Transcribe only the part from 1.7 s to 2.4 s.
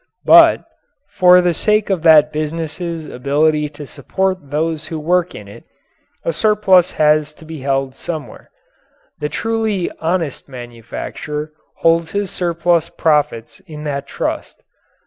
of that